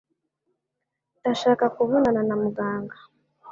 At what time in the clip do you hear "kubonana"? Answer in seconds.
1.75-2.21